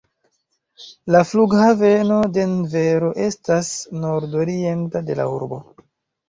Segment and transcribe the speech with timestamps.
[1.15, 3.71] La Flughaveno Denvero estas
[4.07, 5.63] nordorienta de la urbo.